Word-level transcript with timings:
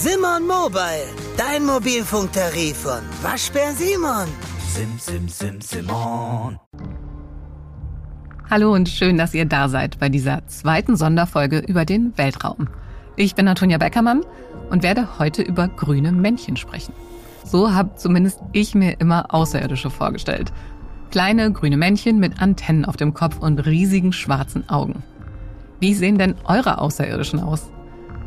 Simon 0.00 0.46
Mobile, 0.46 1.08
dein 1.36 1.66
Mobilfunktarif 1.66 2.76
von 2.76 3.00
Waschbär 3.20 3.72
Simon. 3.72 4.28
Sim, 4.68 4.96
sim, 4.96 5.28
sim, 5.28 5.60
Simon. 5.60 6.56
Hallo 8.48 8.72
und 8.72 8.88
schön, 8.88 9.18
dass 9.18 9.34
ihr 9.34 9.44
da 9.44 9.68
seid 9.68 9.98
bei 9.98 10.08
dieser 10.08 10.46
zweiten 10.46 10.94
Sonderfolge 10.94 11.58
über 11.58 11.84
den 11.84 12.16
Weltraum. 12.16 12.68
Ich 13.16 13.34
bin 13.34 13.48
Antonia 13.48 13.78
Beckermann 13.78 14.24
und 14.70 14.84
werde 14.84 15.18
heute 15.18 15.42
über 15.42 15.66
grüne 15.66 16.12
Männchen 16.12 16.56
sprechen. 16.56 16.94
So 17.42 17.72
habe 17.74 17.96
zumindest 17.96 18.38
ich 18.52 18.76
mir 18.76 19.00
immer 19.00 19.34
Außerirdische 19.34 19.90
vorgestellt. 19.90 20.52
Kleine 21.10 21.50
grüne 21.50 21.76
Männchen 21.76 22.20
mit 22.20 22.40
Antennen 22.40 22.84
auf 22.84 22.96
dem 22.96 23.14
Kopf 23.14 23.40
und 23.40 23.66
riesigen 23.66 24.12
schwarzen 24.12 24.68
Augen. 24.68 25.02
Wie 25.80 25.94
sehen 25.94 26.18
denn 26.18 26.36
eure 26.44 26.78
Außerirdischen 26.78 27.40
aus? 27.40 27.68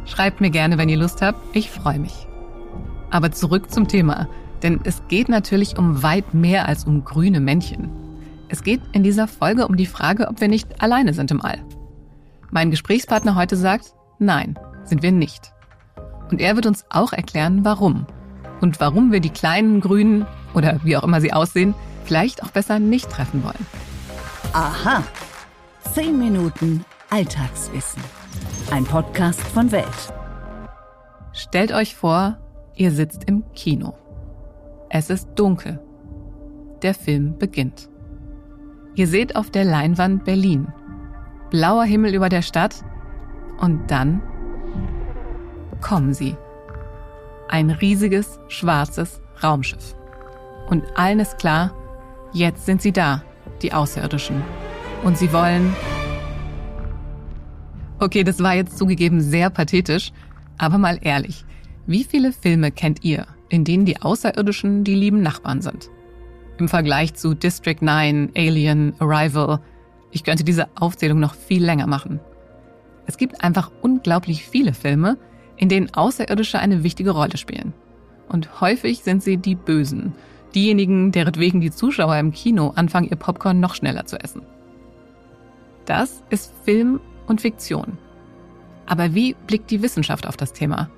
Schreibt 0.06 0.42
mir 0.42 0.50
gerne, 0.50 0.78
wenn 0.78 0.90
ihr 0.90 0.98
Lust 0.98 1.22
habt. 1.22 1.40
Ich 1.56 1.70
freue 1.72 2.00
mich. 2.00 2.28
Aber 3.10 3.32
zurück 3.32 3.72
zum 3.72 3.88
Thema. 3.88 4.28
Denn 4.64 4.80
es 4.84 5.02
geht 5.08 5.30
natürlich 5.30 5.78
um 5.78 6.04
weit 6.04 6.34
mehr 6.34 6.68
als 6.68 6.86
um 6.86 7.04
grüne 7.04 7.40
Männchen. 7.40 7.90
Es 8.48 8.64
geht 8.64 8.82
in 8.92 9.04
dieser 9.04 9.28
Folge 9.28 9.68
um 9.68 9.78
die 9.78 9.86
Frage, 9.86 10.28
ob 10.28 10.42
wir 10.42 10.48
nicht 10.48 10.82
alleine 10.82 11.14
sind 11.14 11.32
im 11.32 11.42
All. 11.42 11.64
Mein 12.52 12.70
Gesprächspartner 12.70 13.36
heute 13.36 13.56
sagt, 13.56 13.94
nein, 14.20 14.60
sind 14.84 15.02
wir 15.04 15.12
nicht. 15.12 15.54
Und 16.30 16.42
er 16.42 16.56
wird 16.56 16.66
uns 16.66 16.86
auch 16.90 17.14
erklären, 17.14 17.64
warum. 17.64 18.06
Und 18.60 18.80
warum 18.80 19.12
wir 19.12 19.22
die 19.22 19.30
kleinen 19.30 19.80
Grünen 19.82 20.26
oder 20.54 20.80
wie 20.84 20.98
auch 20.98 21.04
immer 21.04 21.22
sie 21.22 21.34
aussehen, 21.34 21.74
vielleicht 22.04 22.44
auch 22.44 22.50
besser 22.50 22.80
nicht 22.80 23.10
treffen 23.10 23.44
wollen. 23.44 23.66
Aha. 24.54 25.04
Zehn 25.94 26.20
Minuten 26.20 26.86
Alltagswissen. 27.10 28.02
Ein 28.72 28.86
Podcast 28.86 29.42
von 29.42 29.72
Welt. 29.72 30.14
Stellt 31.34 31.72
euch 31.72 31.96
vor, 31.96 32.38
ihr 32.76 32.92
sitzt 32.92 33.26
im 33.26 33.44
Kino. 33.54 33.94
Es 34.90 35.10
ist 35.10 35.30
dunkel. 35.36 35.80
Der 36.82 36.94
Film 36.94 37.38
beginnt. 37.38 37.90
Ihr 38.96 39.08
seht 39.08 39.36
auf 39.36 39.50
der 39.52 39.66
Leinwand 39.66 40.26
Berlin. 40.26 40.68
Blauer 41.50 41.84
Himmel 41.84 42.14
über 42.14 42.30
der 42.30 42.42
Stadt. 42.42 42.84
Und 43.60 43.90
dann 43.90 44.22
kommen 45.82 46.14
sie. 46.14 46.36
Ein 47.48 47.70
riesiges, 47.70 48.40
schwarzes 48.48 49.22
Raumschiff. 49.44 49.96
Und 50.70 50.84
allen 50.96 51.20
ist 51.20 51.38
klar, 51.38 51.74
jetzt 52.34 52.66
sind 52.66 52.82
sie 52.82 52.92
da, 52.92 53.24
die 53.62 53.74
Außerirdischen. 53.74 54.42
Und 55.04 55.18
sie 55.18 55.32
wollen 55.34 55.76
Okay, 58.02 58.24
das 58.24 58.42
war 58.42 58.56
jetzt 58.56 58.80
zugegeben 58.80 59.22
sehr 59.22 59.52
pathetisch, 59.52 60.12
aber 60.58 60.80
mal 60.80 60.98
ehrlich. 61.04 61.46
Wie 61.86 62.04
viele 62.04 62.34
Filme 62.34 62.72
kennt 62.72 63.04
ihr, 63.04 63.28
in 63.48 63.64
denen 63.64 63.86
die 63.86 64.02
Außerirdischen 64.02 64.84
die 64.84 64.96
lieben 64.96 65.22
Nachbarn 65.22 65.62
sind? 65.62 65.92
Im 66.58 66.68
Vergleich 66.68 67.14
zu 67.14 67.36
District 67.36 67.80
9, 67.80 68.32
Alien, 68.36 68.96
Arrival. 68.98 69.60
Ich 70.10 70.24
könnte 70.24 70.44
diese 70.44 70.68
Aufzählung 70.74 71.20
noch 71.20 71.36
viel 71.36 71.64
länger 71.64 71.86
machen. 71.86 72.20
Es 73.06 73.18
gibt 73.18 73.44
einfach 73.44 73.72
unglaublich 73.84 74.48
viele 74.48 74.74
Filme, 74.74 75.20
in 75.56 75.70
denen 75.70 75.94
Außerirdische 75.94 76.58
eine 76.58 76.84
wichtige 76.84 77.12
Rolle 77.12 77.38
spielen. 77.38 77.72
Und 78.30 78.62
häufig 78.62 79.04
sind 79.04 79.22
sie 79.22 79.38
die 79.38 79.54
Bösen, 79.54 80.14
diejenigen, 80.56 81.12
deretwegen 81.12 81.62
die 81.62 81.70
Zuschauer 81.70 82.18
im 82.18 82.32
Kino 82.32 82.74
anfangen, 82.76 83.10
ihr 83.10 83.16
Popcorn 83.18 83.60
noch 83.60 83.76
schneller 83.76 84.08
zu 84.08 84.20
essen. 84.20 84.42
Das 85.86 86.24
ist 86.32 86.52
Film 86.66 87.00
und 87.32 87.42
Fiktion. 87.42 87.98
Aber 88.86 89.16
wie 89.16 89.36
blickt 89.48 89.72
die 89.72 89.82
Wissenschaft 89.82 90.28
auf 90.28 90.38
das 90.38 90.54
Thema? 90.54 90.92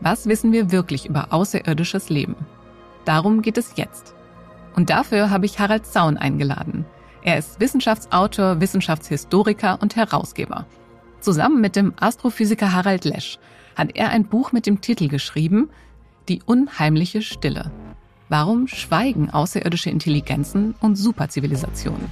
Was 0.00 0.26
wissen 0.26 0.52
wir 0.52 0.72
wirklich 0.72 1.06
über 1.06 1.32
außerirdisches 1.32 2.08
Leben? 2.08 2.36
Darum 3.04 3.42
geht 3.42 3.58
es 3.58 3.74
jetzt. 3.76 4.14
Und 4.74 4.88
dafür 4.88 5.28
habe 5.28 5.44
ich 5.44 5.58
Harald 5.58 5.84
Zaun 5.86 6.16
eingeladen. 6.16 6.86
Er 7.22 7.38
ist 7.38 7.60
Wissenschaftsautor, 7.60 8.60
Wissenschaftshistoriker 8.60 9.78
und 9.80 9.96
Herausgeber. 9.96 10.66
Zusammen 11.20 11.60
mit 11.60 11.76
dem 11.76 11.92
Astrophysiker 12.00 12.72
Harald 12.72 13.04
Lesch 13.04 13.38
hat 13.76 13.94
er 13.94 14.10
ein 14.10 14.24
Buch 14.24 14.52
mit 14.52 14.66
dem 14.66 14.80
Titel 14.80 15.08
geschrieben 15.08 15.70
Die 16.28 16.42
unheimliche 16.44 17.22
Stille. 17.22 17.70
Warum 18.28 18.66
schweigen 18.66 19.30
außerirdische 19.30 19.90
Intelligenzen 19.90 20.74
und 20.80 20.96
Superzivilisationen? 20.96 22.10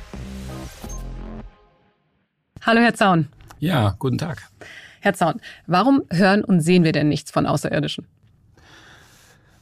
Hallo, 2.63 2.81
Herr 2.81 2.95
Zaun. 2.95 3.29
Ja, 3.61 3.95
guten 3.99 4.17
Tag. 4.17 4.49
Herr 5.01 5.13
Zaun, 5.13 5.35
warum 5.67 6.03
hören 6.11 6.43
und 6.43 6.61
sehen 6.61 6.83
wir 6.83 6.93
denn 6.93 7.09
nichts 7.09 7.31
von 7.31 7.45
Außerirdischen? 7.47 8.07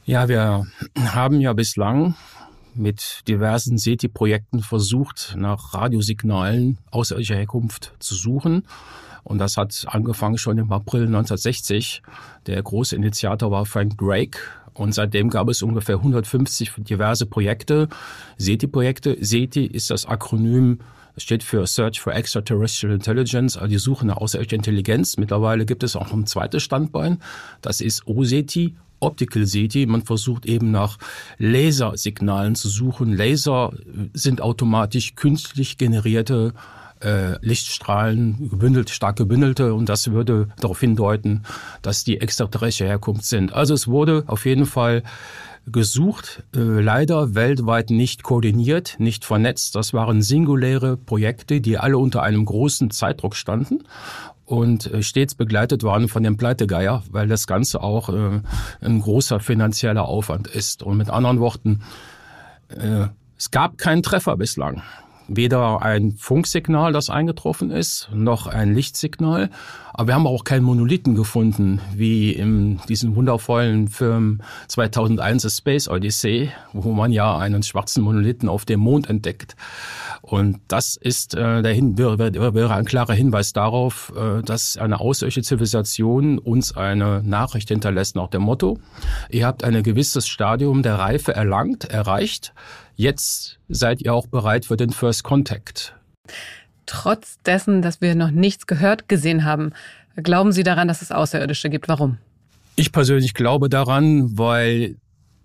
Ja, 0.05 0.29
wir 0.29 0.65
haben 0.97 1.41
ja 1.41 1.51
bislang 1.51 2.15
mit 2.73 3.27
diversen 3.27 3.77
SETI-Projekten 3.77 4.61
versucht, 4.61 5.35
nach 5.37 5.73
Radiosignalen 5.73 6.77
außerirdischer 6.91 7.35
Herkunft 7.35 7.93
zu 7.99 8.15
suchen. 8.15 8.63
Und 9.23 9.39
das 9.39 9.57
hat 9.57 9.85
angefangen 9.87 10.37
schon 10.37 10.57
im 10.57 10.71
April 10.71 11.03
1960. 11.03 12.01
Der 12.47 12.63
große 12.63 12.95
Initiator 12.95 13.51
war 13.51 13.65
Frank 13.65 13.97
Drake. 13.97 14.39
Und 14.73 14.93
seitdem 14.93 15.29
gab 15.29 15.49
es 15.49 15.61
ungefähr 15.61 15.95
150 15.95 16.71
diverse 16.77 17.25
Projekte, 17.25 17.89
SETI-Projekte. 18.37 19.17
SETI 19.19 19.65
ist 19.65 19.89
das 19.89 20.05
Akronym 20.05 20.79
steht 21.17 21.43
für 21.43 21.65
Search 21.67 21.99
for 21.99 22.13
Extraterrestrial 22.13 22.95
Intelligence, 22.95 23.57
also 23.57 23.67
die 23.67 23.77
Suche 23.77 24.05
nach 24.05 24.17
außerirdischer 24.17 24.55
Intelligenz. 24.55 25.17
Mittlerweile 25.17 25.65
gibt 25.65 25.83
es 25.83 25.95
auch 25.95 26.11
ein 26.13 26.25
zweites 26.25 26.63
Standbein. 26.63 27.19
Das 27.61 27.81
ist 27.81 28.07
OSETI, 28.07 28.75
Optical 28.99 29.45
SETI. 29.45 29.85
Man 29.85 30.03
versucht 30.03 30.45
eben 30.45 30.71
nach 30.71 30.97
Lasersignalen 31.37 32.55
zu 32.55 32.69
suchen. 32.69 33.13
Laser 33.13 33.73
sind 34.13 34.41
automatisch 34.41 35.15
künstlich 35.15 35.77
generierte 35.77 36.53
äh, 37.01 37.37
Lichtstrahlen, 37.41 38.49
gebündelt, 38.49 38.89
stark 38.89 39.15
gebündelte, 39.15 39.73
und 39.73 39.87
das 39.87 40.11
würde 40.11 40.49
darauf 40.59 40.79
hindeuten, 40.79 41.43
dass 41.81 42.03
die 42.03 42.19
extraterrestre 42.21 42.85
Herkunft 42.85 43.25
sind. 43.25 43.53
Also 43.53 43.73
es 43.73 43.87
wurde 43.87 44.23
auf 44.27 44.45
jeden 44.45 44.65
Fall 44.65 45.03
gesucht, 45.71 46.43
äh, 46.55 46.59
leider 46.59 47.35
weltweit 47.35 47.89
nicht 47.89 48.23
koordiniert, 48.23 48.95
nicht 48.99 49.25
vernetzt. 49.25 49.75
Das 49.75 49.93
waren 49.93 50.21
singuläre 50.21 50.97
Projekte, 50.97 51.61
die 51.61 51.77
alle 51.77 51.97
unter 51.97 52.23
einem 52.23 52.45
großen 52.45 52.91
Zeitdruck 52.91 53.35
standen 53.35 53.83
und 54.45 54.91
äh, 54.91 55.03
stets 55.03 55.35
begleitet 55.35 55.83
waren 55.83 56.07
von 56.07 56.23
dem 56.23 56.37
Pleitegeier, 56.37 57.03
weil 57.11 57.27
das 57.27 57.45
Ganze 57.45 57.83
auch 57.83 58.09
äh, 58.09 58.41
ein 58.81 59.01
großer 59.01 59.39
finanzieller 59.39 60.05
Aufwand 60.05 60.47
ist. 60.47 60.81
Und 60.81 60.97
mit 60.97 61.09
anderen 61.09 61.39
Worten, 61.39 61.81
äh, 62.69 63.07
es 63.37 63.51
gab 63.51 63.77
keinen 63.77 64.03
Treffer 64.03 64.37
bislang 64.37 64.81
weder 65.29 65.81
ein 65.81 66.13
Funksignal, 66.17 66.91
das 66.91 67.09
eingetroffen 67.09 67.71
ist, 67.71 68.09
noch 68.13 68.47
ein 68.47 68.73
Lichtsignal. 68.73 69.49
Aber 69.93 70.07
wir 70.07 70.15
haben 70.15 70.27
auch 70.27 70.43
keinen 70.43 70.63
Monolithen 70.63 71.13
gefunden, 71.15 71.81
wie 71.93 72.31
in 72.31 72.79
diesem 72.87 73.15
wundervollen 73.15 73.89
Film 73.89 74.41
2001 74.67 75.45
A 75.45 75.49
Space 75.49 75.87
Odyssey, 75.89 76.51
wo 76.73 76.93
man 76.93 77.11
ja 77.11 77.37
einen 77.37 77.63
schwarzen 77.63 78.03
Monolithen 78.03 78.47
auf 78.47 78.65
dem 78.65 78.79
Mond 78.79 79.09
entdeckt. 79.09 79.55
Und 80.21 80.59
das 80.67 80.95
ist 80.95 81.35
äh, 81.35 81.61
der 81.61 81.73
Hin 81.73 81.97
wäre, 81.97 82.17
wäre 82.17 82.73
ein 82.75 82.85
klarer 82.85 83.13
Hinweis 83.13 83.51
darauf, 83.51 84.13
äh, 84.15 84.41
dass 84.41 84.77
eine 84.77 84.99
außerirdische 84.99 85.41
Zivilisation 85.41 86.39
uns 86.39 86.75
eine 86.75 87.21
Nachricht 87.23 87.69
hinterlässt 87.69 88.15
nach 88.15 88.29
dem 88.29 88.43
Motto, 88.43 88.79
ihr 89.29 89.45
habt 89.45 89.63
ein 89.63 89.81
gewisses 89.83 90.27
Stadium 90.27 90.81
der 90.81 90.95
Reife 90.95 91.35
erlangt, 91.35 91.85
erreicht, 91.85 92.53
Jetzt 92.99 93.59
seid 93.69 94.01
ihr 94.01 94.13
auch 94.13 94.27
bereit 94.27 94.65
für 94.65 94.75
den 94.75 94.89
First 94.89 95.23
Contact. 95.23 95.95
Trotz 96.85 97.37
dessen, 97.45 97.81
dass 97.81 98.01
wir 98.01 98.13
noch 98.13 98.29
nichts 98.29 98.67
gehört, 98.67 99.07
gesehen 99.07 99.45
haben, 99.45 99.71
glauben 100.21 100.51
Sie 100.51 100.63
daran, 100.63 100.89
dass 100.89 101.01
es 101.01 101.09
Außerirdische 101.09 101.69
gibt? 101.69 101.87
Warum? 101.87 102.17
Ich 102.75 102.91
persönlich 102.91 103.33
glaube 103.33 103.69
daran, 103.69 104.37
weil 104.37 104.97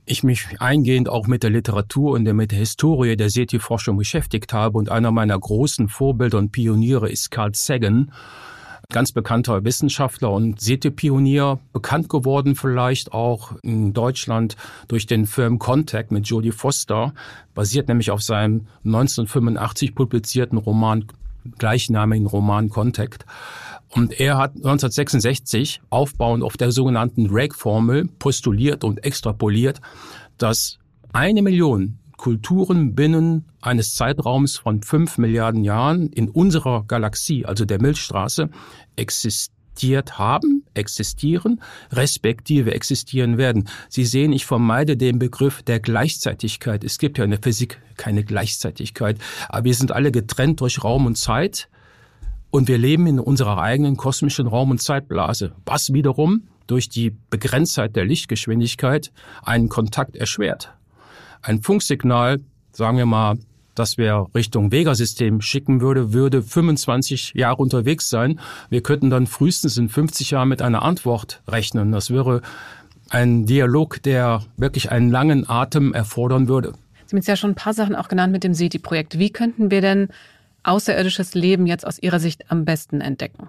ich 0.05 0.25
mich 0.25 0.61
eingehend 0.61 1.09
auch 1.09 1.29
mit 1.29 1.45
der 1.45 1.51
Literatur 1.51 2.15
und 2.15 2.25
mit 2.25 2.51
der 2.51 2.59
Historie 2.59 3.15
der 3.15 3.31
SETI-Forschung 3.31 3.97
beschäftigt 3.97 4.53
habe 4.53 4.77
und 4.77 4.91
einer 4.91 5.13
meiner 5.13 5.39
großen 5.39 5.89
Vorbilder 5.89 6.39
und 6.39 6.51
Pioniere 6.51 7.09
ist 7.09 7.31
Carl 7.31 7.55
Sagan 7.55 8.11
ganz 8.91 9.13
bekannter 9.13 9.65
Wissenschaftler 9.65 10.31
und 10.31 10.61
SETI-Pionier, 10.61 11.59
bekannt 11.73 12.09
geworden 12.09 12.55
vielleicht 12.55 13.13
auch 13.13 13.53
in 13.63 13.93
Deutschland 13.93 14.57
durch 14.89 15.07
den 15.07 15.27
Film 15.27 15.59
Contact 15.59 16.11
mit 16.11 16.27
Jodie 16.27 16.53
Foster, 16.53 17.15
basiert 17.55 17.89
nämlich 17.89 18.11
auf 18.11 18.23
seinem 18.23 18.67
1985 18.85 19.95
publizierten 19.95 20.59
Roman, 20.59 21.07
gleichnamigen 21.59 22.27
Roman 22.27 22.69
Contact. 22.69 23.27
Und 23.91 24.19
er 24.19 24.39
hat 24.39 24.57
1966 24.57 25.81
aufbauend 25.91 26.43
auf 26.43 26.57
der 26.57 26.73
sogenannten 26.73 27.29
Drake-Formel 27.29 28.09
postuliert 28.19 28.83
und 28.85 29.05
extrapoliert, 29.05 29.81
dass 30.37 30.79
eine 31.13 31.43
Million 31.43 31.99
Kulturen 32.25 32.95
binnen 32.95 33.45
eines 33.61 33.95
Zeitraums 33.97 34.57
von 34.57 34.81
fünf 34.81 35.19
Milliarden 35.19 35.63
Jahren 35.63 36.09
in 36.09 36.31
unserer 36.31 36.85
Galaxie, 36.89 37.45
also 37.45 37.67
der 37.67 37.83
Milchstraße, 37.83 38.49
existiert 38.97 40.19
haben, 40.19 40.65
existieren, 40.73 41.61
respektive 41.93 42.73
existieren 42.73 43.37
werden. 43.37 43.69
Sie 43.91 44.07
sehen, 44.07 44.33
ich 44.33 44.47
vermeide 44.47 44.97
den 44.97 45.19
Begriff 45.19 45.63
der 45.65 45.81
Gleichzeitigkeit. 45.81 46.83
Es 46.83 46.97
gibt 46.97 47.19
ja 47.19 47.25
in 47.25 47.31
der 47.31 47.43
Physik 47.43 47.79
keine 47.99 48.25
Gleichzeitigkeit, 48.25 49.19
aber 49.51 49.65
wir 49.65 49.75
sind 49.75 49.93
alle 49.93 50.11
getrennt 50.11 50.63
durch 50.63 50.83
Raum 50.83 51.05
und 51.05 51.19
Zeit 51.19 51.69
und 52.49 52.69
wir 52.69 52.79
leben 52.79 53.07
in 53.07 53.21
unserer 53.21 53.59
eigenen 53.59 53.99
kosmischen 53.99 54.47
Raum- 54.47 54.71
und 54.71 54.81
Zeitblase, 54.81 55.53
was 55.67 55.93
wiederum 55.93 56.49
durch 56.69 56.89
die 56.89 57.15
Begrenztheit 57.29 57.95
der 57.97 58.07
Lichtgeschwindigkeit 58.07 59.13
einen 59.43 59.69
Kontakt 59.69 60.17
erschwert. 60.17 60.73
Ein 61.43 61.63
Funksignal, 61.63 62.41
sagen 62.73 62.99
wir 62.99 63.07
mal 63.07 63.37
das 63.75 63.99
wir 63.99 64.27
Richtung 64.35 64.73
Vega-System 64.73 65.41
schicken 65.41 65.81
würde, 65.81 66.13
würde 66.13 66.43
25 66.43 67.33
Jahre 67.35 67.57
unterwegs 67.57 68.09
sein. 68.09 68.41
Wir 68.71 68.83
könnten 68.83 69.11
dann 69.11 69.27
frühestens 69.27 69.77
in 69.77 69.89
50 69.89 70.31
Jahren 70.31 70.49
mit 70.49 70.63
einer 70.63 70.83
Antwort 70.83 71.43
rechnen. 71.49 71.93
Das 71.93 72.11
wäre 72.11 72.43
ein 73.11 73.47
Dialog, 73.47 74.03
der 74.03 74.43
wirklich 74.57 74.91
einen 74.91 75.11
langen 75.11 75.49
Atem 75.49 75.93
erfordern 75.93 76.49
würde. 76.49 76.73
Sie 77.07 77.11
haben 77.11 77.19
jetzt 77.19 77.29
ja 77.29 77.37
schon 77.37 77.51
ein 77.51 77.57
paar 77.57 77.75
Sachen 77.75 77.97
auch 77.97 78.09
genannt 78.09 78.33
mit 78.33 78.45
dem 78.45 78.55
SETI-Projekt. 78.55 79.19
Wie 79.19 79.31
könnten 79.31 79.71
wir 79.71 79.81
denn 79.81 80.09
außerirdisches 80.63 81.35
Leben 81.35 81.67
jetzt 81.67 81.87
aus 81.87 81.99
Ihrer 81.99 82.19
Sicht 82.19 82.51
am 82.51 82.65
besten 82.65 83.01
entdecken? 83.01 83.49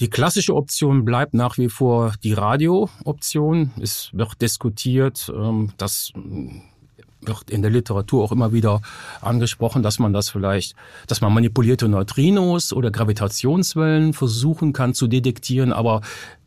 Die 0.00 0.08
klassische 0.08 0.54
Option 0.56 1.04
bleibt 1.04 1.34
nach 1.34 1.58
wie 1.58 1.68
vor 1.68 2.14
die 2.24 2.32
Radio-Option. 2.32 3.70
Es 3.80 4.08
wird 4.12 4.40
diskutiert, 4.40 5.30
ähm, 5.34 5.72
dass 5.76 6.12
wird 7.22 7.50
in 7.50 7.62
der 7.62 7.70
Literatur 7.70 8.24
auch 8.24 8.32
immer 8.32 8.52
wieder 8.52 8.80
angesprochen, 9.20 9.82
dass 9.82 9.98
man 9.98 10.12
das 10.12 10.30
vielleicht, 10.30 10.74
dass 11.06 11.20
man 11.20 11.32
manipulierte 11.32 11.88
Neutrinos 11.88 12.72
oder 12.72 12.90
Gravitationswellen 12.90 14.12
versuchen 14.12 14.72
kann 14.72 14.94
zu 14.94 15.06
detektieren, 15.06 15.72
aber 15.72 16.00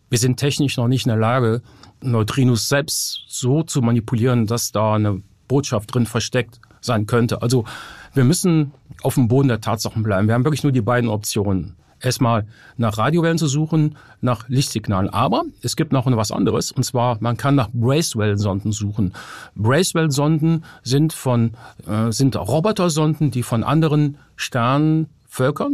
wir 0.10 0.18
sind 0.20 0.38
technisch 0.38 0.78
noch 0.78 0.88
nicht 0.88 1.06
in 1.06 1.10
der 1.10 1.18
Lage, 1.18 1.62
Neutrinos 2.02 2.68
selbst 2.68 3.24
so 3.28 3.64
zu 3.64 3.82
manipulieren, 3.82 4.46
dass 4.46 4.72
da 4.72 4.96
eine 4.96 5.22
Botschaft 5.48 5.94
drin 5.94 6.06
versteckt 6.06 6.60
sein 6.82 7.06
könnte. 7.08 7.42
Also 7.42 7.66
wir 8.14 8.24
müssen 8.24 8.74
auf 9.02 9.16
dem 9.16 9.28
Boden 9.28 9.48
der 9.48 9.62
Tatsachen 9.62 10.04
bleiben. 10.04 10.28
Wir 10.28 10.36
haben 10.36 10.46
wirklich 10.46 10.64
nur 10.64 10.72
die 10.72 10.82
beiden 10.82 11.10
Optionen 11.10 11.76
erstmal 12.04 12.46
nach 12.78 12.98
Radiowellen 12.98 13.38
zu 13.38 13.48
suchen, 13.48 13.98
nach 14.22 14.48
Lichtsignalen. 14.50 15.10
Aber 15.10 15.44
es 15.62 15.76
gibt 15.76 15.92
noch 15.92 16.06
was 16.06 16.32
anderes, 16.32 16.72
und 16.72 16.84
zwar 16.84 17.18
man 17.22 17.38
kann 17.38 17.56
nach 17.56 17.70
Bracewell-Sonden 17.74 18.72
suchen. 18.72 19.14
Bracewell-Sonden 19.56 20.64
sind 20.84 21.14
von 21.14 21.52
äh, 21.88 22.12
sind 22.12 22.36
Robotersonden, 22.36 23.32
die 23.32 23.44
von 23.44 23.64
anderen 23.64 24.18
Sternen 24.36 25.08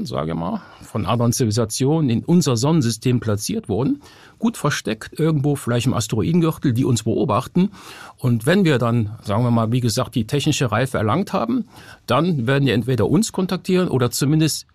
sage 0.03 0.31
ich 0.31 0.37
mal, 0.37 0.61
von 0.81 1.05
anderen 1.05 1.33
Zivilisationen 1.33 2.09
in 2.09 2.23
unser 2.23 2.55
Sonnensystem 2.55 3.19
platziert 3.19 3.67
wurden, 3.67 4.01
gut 4.37 4.55
versteckt 4.55 5.19
irgendwo 5.19 5.57
vielleicht 5.57 5.85
im 5.85 5.93
Asteroidengürtel, 5.93 6.71
die 6.71 6.85
uns 6.85 7.03
beobachten. 7.03 7.71
Und 8.17 8.45
wenn 8.45 8.63
wir 8.63 8.77
dann, 8.77 9.17
sagen 9.21 9.43
wir 9.43 9.51
mal, 9.51 9.73
wie 9.73 9.81
gesagt, 9.81 10.15
die 10.15 10.25
technische 10.25 10.71
Reife 10.71 10.97
erlangt 10.97 11.33
haben, 11.33 11.65
dann 12.05 12.47
werden 12.47 12.65
die 12.65 12.71
entweder 12.71 13.09
uns 13.09 13.33
kontaktieren 13.33 13.89
oder 13.89 14.11
zumindest 14.11 14.65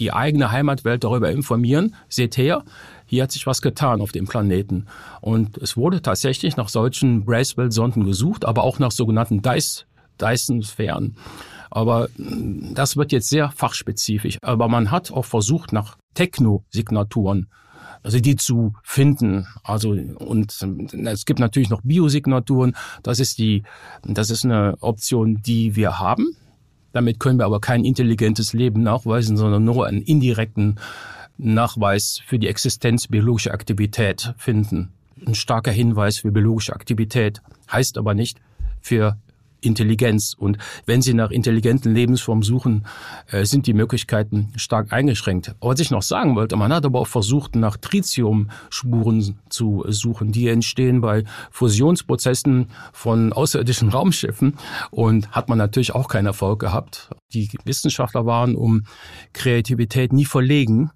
die 0.00 0.12
eigene 0.12 0.50
Heimatwelt 0.50 1.04
darüber 1.04 1.30
informieren. 1.30 1.94
Seht 2.08 2.36
her, 2.36 2.64
hier 3.06 3.22
hat 3.22 3.32
sich 3.32 3.46
was 3.46 3.62
getan 3.62 4.00
auf 4.00 4.12
dem 4.12 4.26
Planeten. 4.26 4.86
Und 5.20 5.58
es 5.58 5.76
wurde 5.76 6.02
tatsächlich 6.02 6.56
nach 6.56 6.68
solchen 6.68 7.24
Bracewell-Sonden 7.24 8.04
gesucht, 8.04 8.44
aber 8.44 8.64
auch 8.64 8.78
nach 8.78 8.90
sogenannten 8.90 9.42
Dyson-Sphären. 10.18 11.16
Aber 11.70 12.08
mm, 12.16 12.74
das 12.74 12.96
wird 12.96 13.12
jetzt 13.12 13.28
sehr 13.28 13.50
fachspezifisch. 13.50 14.38
Aber 14.42 14.68
man 14.68 14.90
hat 14.90 15.12
auch 15.12 15.26
versucht, 15.26 15.72
nach 15.72 15.96
Techno-Signaturen 16.14 17.48
also 18.02 18.18
die 18.18 18.36
zu 18.36 18.74
finden. 18.82 19.46
Also 19.62 19.90
und 19.90 20.56
es 21.06 21.24
gibt 21.26 21.38
natürlich 21.38 21.68
noch 21.68 21.82
Biosignaturen. 21.82 22.74
Das 23.02 23.20
ist 23.20 23.38
die, 23.38 23.62
das 24.04 24.30
ist 24.30 24.44
eine 24.44 24.76
Option, 24.80 25.42
die 25.42 25.76
wir 25.76 25.98
haben. 25.98 26.34
Damit 26.92 27.20
können 27.20 27.38
wir 27.38 27.46
aber 27.46 27.60
kein 27.60 27.84
intelligentes 27.84 28.52
Leben 28.52 28.82
nachweisen, 28.82 29.36
sondern 29.36 29.64
nur 29.64 29.86
einen 29.86 30.02
indirekten 30.02 30.78
Nachweis 31.38 32.20
für 32.26 32.38
die 32.38 32.48
Existenz 32.48 33.06
biologischer 33.06 33.54
Aktivität 33.54 34.34
finden. 34.36 34.90
Ein 35.26 35.34
starker 35.34 35.70
Hinweis 35.70 36.18
für 36.18 36.32
biologische 36.32 36.74
Aktivität 36.74 37.40
heißt 37.70 37.98
aber 37.98 38.14
nicht 38.14 38.40
für 38.80 39.16
Intelligenz. 39.60 40.34
Und 40.38 40.58
wenn 40.86 41.02
Sie 41.02 41.14
nach 41.14 41.30
intelligenten 41.30 41.94
Lebensformen 41.94 42.42
suchen, 42.42 42.86
äh, 43.30 43.44
sind 43.44 43.66
die 43.66 43.74
Möglichkeiten 43.74 44.52
stark 44.56 44.92
eingeschränkt. 44.92 45.54
Was 45.60 45.80
ich 45.80 45.90
noch 45.90 46.02
sagen 46.02 46.36
wollte, 46.36 46.56
man 46.56 46.72
hat 46.72 46.84
aber 46.84 47.00
auch 47.00 47.06
versucht, 47.06 47.56
nach 47.56 47.76
Tritiumspuren 47.76 49.38
zu 49.48 49.84
suchen. 49.88 50.32
Die 50.32 50.48
entstehen 50.48 51.00
bei 51.00 51.24
Fusionsprozessen 51.50 52.68
von 52.92 53.32
außerirdischen 53.32 53.88
Raumschiffen 53.90 54.54
und 54.90 55.30
hat 55.30 55.48
man 55.48 55.58
natürlich 55.58 55.94
auch 55.94 56.08
keinen 56.08 56.26
Erfolg 56.26 56.60
gehabt. 56.60 57.10
Die 57.32 57.48
Wissenschaftler 57.64 58.26
waren 58.26 58.54
um 58.54 58.84
Kreativität 59.32 60.12
nie 60.12 60.24
verlegen, 60.24 60.90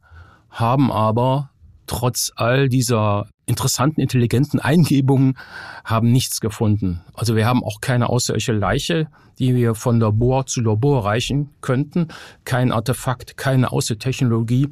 haben 0.51 0.91
aber 0.91 1.51
trotz 1.95 2.33
all 2.35 2.69
dieser 2.69 3.29
interessanten, 3.47 4.01
intelligenten 4.01 4.59
Eingebungen 4.59 5.39
haben 5.85 6.11
nichts 6.11 6.41
gefunden. 6.41 7.03
Also 7.15 7.37
wir 7.37 7.47
haben 7.47 7.63
auch 7.63 7.81
keine 7.81 8.09
außerirdische 8.09 8.53
Leiche, 8.53 9.07
die 9.39 9.55
wir 9.55 9.77
von 9.77 10.01
Labor 10.01 10.47
zu 10.47 10.61
Labor 10.61 11.05
reichen 11.05 11.51
könnten. 11.61 12.09
Kein 12.45 12.73
Artefakt, 12.73 13.37
keine 13.37 13.71
Außertechnologie. 13.71 14.71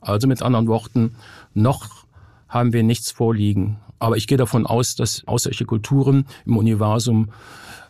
Also 0.00 0.26
mit 0.26 0.42
anderen 0.42 0.66
Worten, 0.66 1.14
noch 1.54 1.86
haben 2.48 2.72
wir 2.72 2.82
nichts 2.82 3.12
vorliegen. 3.12 3.78
Aber 4.00 4.16
ich 4.16 4.26
gehe 4.26 4.38
davon 4.38 4.66
aus, 4.66 4.96
dass 4.96 5.22
außerirdische 5.28 5.66
Kulturen 5.66 6.26
im 6.46 6.56
Universum 6.56 7.30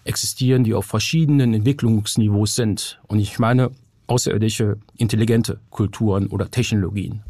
existieren, 0.05 0.65
die 0.65 0.75
auf 0.75 0.85
verschiedenen 0.85 1.55
Entwicklungsniveaus 1.55 2.57
sind. 2.57 3.01
Und 3.07 3.21
ich 3.21 3.39
meine 3.39 3.71
außerirdische, 4.07 4.77
intelligente 4.99 5.61
Kulturen 5.71 6.27
oder 6.27 6.51
Technologien. 6.51 7.23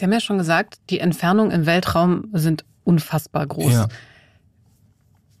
Sie 0.00 0.06
haben 0.06 0.12
ja 0.14 0.20
schon 0.20 0.38
gesagt, 0.38 0.78
die 0.88 0.98
Entfernungen 0.98 1.52
im 1.52 1.66
Weltraum 1.66 2.30
sind 2.32 2.64
unfassbar 2.84 3.46
groß. 3.46 3.70
Ja. 3.70 3.88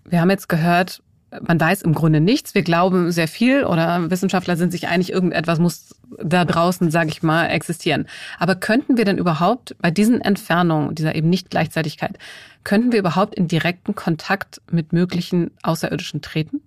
Wir 0.04 0.20
haben 0.20 0.28
jetzt 0.28 0.50
gehört, 0.50 1.02
man 1.40 1.58
weiß 1.58 1.80
im 1.80 1.94
Grunde 1.94 2.20
nichts. 2.20 2.54
Wir 2.54 2.60
glauben 2.60 3.10
sehr 3.10 3.26
viel 3.26 3.64
oder 3.64 4.10
Wissenschaftler 4.10 4.58
sind 4.58 4.70
sich 4.70 4.86
einig, 4.88 5.12
irgendetwas 5.12 5.60
muss 5.60 5.94
da 6.22 6.44
draußen, 6.44 6.90
sage 6.90 7.08
ich 7.08 7.22
mal, 7.22 7.46
existieren. 7.46 8.06
Aber 8.38 8.54
könnten 8.54 8.98
wir 8.98 9.06
denn 9.06 9.16
überhaupt 9.16 9.74
bei 9.80 9.90
diesen 9.90 10.20
Entfernungen, 10.20 10.94
dieser 10.94 11.14
eben 11.14 11.30
Nicht-Gleichzeitigkeit, 11.30 12.18
könnten 12.62 12.92
wir 12.92 12.98
überhaupt 12.98 13.36
in 13.36 13.48
direkten 13.48 13.94
Kontakt 13.94 14.60
mit 14.70 14.92
möglichen 14.92 15.52
Außerirdischen 15.62 16.20
treten? 16.20 16.60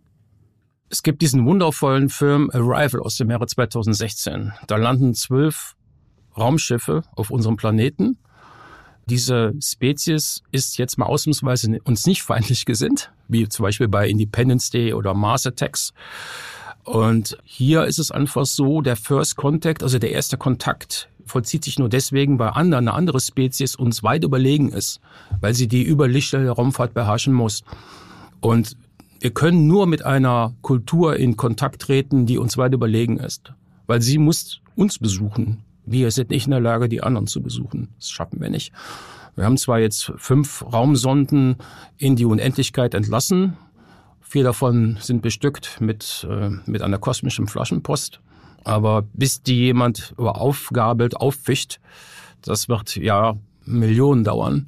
Es 0.90 1.04
gibt 1.04 1.22
diesen 1.22 1.46
wundervollen 1.46 2.10
Film 2.10 2.50
Arrival 2.52 3.02
aus 3.02 3.18
dem 3.18 3.30
Jahre 3.30 3.46
2016. 3.46 4.52
Da 4.66 4.78
landen 4.78 5.14
zwölf 5.14 5.76
Raumschiffe 6.38 7.04
auf 7.16 7.30
unserem 7.30 7.58
Planeten. 7.58 8.18
Diese 9.06 9.54
Spezies 9.62 10.44
ist 10.52 10.78
jetzt 10.78 10.98
mal 10.98 11.06
ausnahmsweise 11.06 11.80
uns 11.84 12.06
nicht 12.06 12.24
feindlich 12.24 12.66
gesinnt, 12.66 13.12
wie 13.28 13.48
zum 13.50 13.64
Beispiel 13.64 13.88
bei 13.88 14.08
Independence 14.08 14.70
Day 14.70 14.94
oder 14.94 15.14
Mars 15.14 15.46
Attacks. 15.46 15.94
Und 16.84 17.38
hier 17.44 17.86
ist 17.86 18.00
es 18.00 18.12
einfach 18.12 18.46
so, 18.46 18.82
der 18.82 18.96
First 18.96 19.36
Contact, 19.36 19.84
also 19.84 20.00
der 20.00 20.12
erste 20.12 20.38
Kontakt, 20.38 21.10
vollzieht 21.26 21.64
sich 21.64 21.80
nur 21.80 21.90
deswegen, 21.90 22.40
weil 22.40 22.50
andere, 22.50 22.80
eine 22.80 22.94
andere 22.94 23.20
Spezies 23.20 23.76
uns 23.76 24.04
weit 24.04 24.24
überlegen 24.24 24.72
ist, 24.72 25.00
weil 25.40 25.54
sie 25.54 25.68
die 25.68 25.84
überlichtete 25.84 26.50
Raumfahrt 26.50 26.94
beherrschen 26.94 27.34
muss. 27.34 27.64
Und 28.42 28.76
wir 29.20 29.32
können 29.32 29.68
nur 29.68 29.88
mit 29.88 30.04
einer 30.04 30.54
Kultur 30.62 31.16
in 31.16 31.38
Kontakt 31.38 31.82
treten, 31.82 32.26
die 32.26 32.38
uns 32.38 32.58
weit 32.58 32.74
überlegen 32.74 33.18
ist, 33.18 33.54
weil 33.88 34.02
sie 34.02 34.18
muss 34.18 34.60
uns 34.76 35.00
besuchen. 35.00 35.64
Wir 35.86 36.12
sind 36.12 36.30
nicht 36.30 36.46
in 36.46 36.52
der 36.52 36.60
Lage, 36.60 36.90
die 36.90 37.04
anderen 37.04 37.28
zu 37.28 37.42
besuchen. 37.42 37.90
Das 37.98 38.10
schaffen 38.10 38.40
wir 38.40 38.50
nicht. 38.50 38.72
Wir 39.36 39.46
haben 39.46 39.58
zwar 39.58 39.80
jetzt 39.80 40.14
fünf 40.18 40.64
Raumsonden 40.64 41.58
in 41.98 42.16
die 42.16 42.26
Unendlichkeit 42.26 42.94
entlassen. 42.94 43.58
Vier 44.22 44.44
davon 44.44 44.98
sind 45.00 45.22
bestückt 45.22 45.82
mit, 45.82 46.28
äh, 46.30 46.50
mit 46.66 46.82
einer 46.82 47.00
kosmischen 47.00 47.48
Flaschenpost. 47.48 48.22
Aber 48.64 49.04
bis 49.14 49.42
die 49.42 49.56
jemand 49.56 50.14
aufgabelt, 50.18 51.18
auffischt, 51.18 51.80
das 52.42 52.70
wird 52.70 52.96
ja 52.96 53.36
Millionen 53.66 54.24
dauern. 54.24 54.68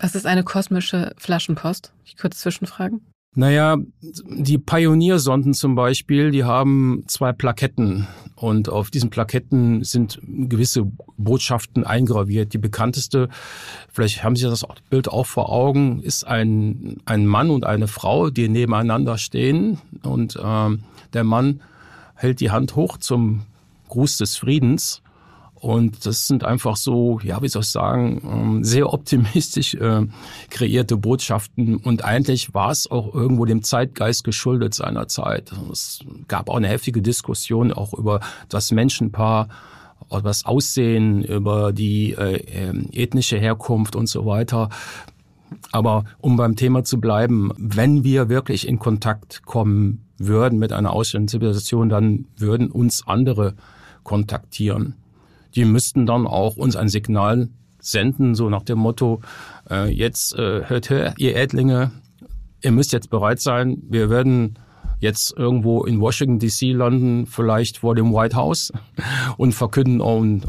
Was 0.00 0.14
ist 0.14 0.26
eine 0.26 0.44
kosmische 0.44 1.12
Flaschenpost? 1.16 1.92
Ich 2.04 2.16
kurz 2.16 2.40
zwischenfragen. 2.40 3.00
Naja, 3.34 3.78
die 4.00 4.58
Pioniersonden 4.58 5.54
zum 5.54 5.74
Beispiel, 5.74 6.32
die 6.32 6.44
haben 6.44 7.04
zwei 7.06 7.32
Plaketten 7.32 8.06
und 8.36 8.68
auf 8.68 8.90
diesen 8.90 9.10
Plaketten 9.10 9.84
sind 9.84 10.20
gewisse 10.22 10.90
Botschaften 11.16 11.84
eingraviert. 11.84 12.52
Die 12.52 12.58
bekannteste, 12.58 13.28
vielleicht 13.92 14.24
haben 14.24 14.36
Sie 14.36 14.44
das 14.44 14.66
Bild 14.90 15.08
auch 15.08 15.26
vor 15.26 15.50
Augen, 15.50 16.02
ist 16.02 16.26
ein, 16.26 16.98
ein 17.04 17.26
Mann 17.26 17.50
und 17.50 17.64
eine 17.64 17.88
Frau, 17.88 18.30
die 18.30 18.48
nebeneinander 18.48 19.18
stehen 19.18 19.78
und 20.02 20.36
äh, 20.36 20.68
der 21.12 21.24
Mann 21.24 21.60
hält 22.14 22.40
die 22.40 22.50
Hand 22.50 22.76
hoch 22.76 22.98
zum 22.98 23.42
Gruß 23.88 24.18
des 24.18 24.36
Friedens 24.36 25.02
Und 25.62 26.06
das 26.06 26.26
sind 26.26 26.42
einfach 26.42 26.74
so, 26.76 27.20
ja, 27.22 27.40
wie 27.40 27.46
soll 27.46 27.62
ich 27.62 27.68
sagen, 27.68 28.20
ähm, 28.24 28.64
sehr 28.64 28.92
optimistisch 28.92 29.74
äh, 29.74 30.08
kreierte 30.50 30.96
Botschaften. 30.96 31.76
Und 31.76 32.04
eigentlich 32.04 32.52
war 32.52 32.72
es 32.72 32.90
auch 32.90 33.14
irgendwo 33.14 33.44
dem 33.44 33.62
Zeitgeist 33.62 34.24
geschuldet 34.24 34.74
seiner 34.74 35.06
Zeit. 35.06 35.52
Es 35.70 36.00
gab 36.26 36.50
auch 36.50 36.56
eine 36.56 36.66
heftige 36.66 37.00
Diskussion 37.00 37.72
auch 37.72 37.94
über 37.94 38.18
das 38.48 38.72
Menschenpaar, 38.72 39.46
über 40.10 40.22
das 40.22 40.44
Aussehen, 40.46 41.22
über 41.22 41.72
die 41.72 42.14
äh, 42.14 42.38
ähm, 42.48 42.88
ethnische 42.90 43.38
Herkunft 43.38 43.94
und 43.94 44.08
so 44.08 44.26
weiter. 44.26 44.68
Aber 45.70 46.06
um 46.18 46.36
beim 46.36 46.56
Thema 46.56 46.82
zu 46.82 47.00
bleiben, 47.00 47.52
wenn 47.56 48.02
wir 48.02 48.28
wirklich 48.28 48.66
in 48.66 48.80
Kontakt 48.80 49.44
kommen 49.44 50.06
würden 50.18 50.58
mit 50.58 50.72
einer 50.72 50.92
ausländischen 50.92 51.38
Zivilisation, 51.38 51.88
dann 51.88 52.24
würden 52.36 52.68
uns 52.68 53.06
andere 53.06 53.54
kontaktieren 54.02 54.96
die 55.54 55.64
müssten 55.64 56.06
dann 56.06 56.26
auch 56.26 56.56
uns 56.56 56.76
ein 56.76 56.88
Signal 56.88 57.48
senden, 57.80 58.34
so 58.34 58.48
nach 58.48 58.62
dem 58.62 58.78
Motto, 58.78 59.20
äh, 59.70 59.90
jetzt 59.90 60.34
äh, 60.38 60.64
hört 60.64 60.90
her, 60.90 61.14
ihr 61.18 61.36
Ädlinge, 61.36 61.90
ihr 62.62 62.72
müsst 62.72 62.92
jetzt 62.92 63.10
bereit 63.10 63.40
sein, 63.40 63.82
wir 63.88 64.08
werden 64.08 64.58
jetzt 65.02 65.36
irgendwo 65.36 65.82
in 65.84 66.00
Washington 66.00 66.38
DC 66.38 66.74
landen, 66.76 67.26
vielleicht 67.26 67.78
vor 67.78 67.94
dem 67.94 68.14
White 68.14 68.36
House 68.36 68.72
und 69.36 69.52
verkünden 69.52 70.00